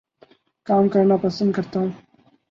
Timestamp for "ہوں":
1.79-1.89